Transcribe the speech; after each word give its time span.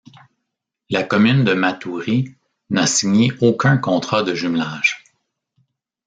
La 0.89 1.03
commune 1.03 1.43
de 1.43 1.53
Matoury 1.53 2.33
n'a 2.71 2.87
signé 2.87 3.31
aucun 3.39 3.77
contrat 3.77 4.23
de 4.23 4.33
jumelage. 4.33 5.03